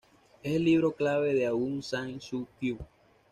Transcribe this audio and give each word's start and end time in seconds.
Es 0.41 0.55
el 0.55 0.63
libro 0.65 0.93
clave 0.93 1.35
de 1.35 1.45
Aung 1.45 1.83
San 1.83 2.19
Suu 2.19 2.47
Kyi. 2.59 2.75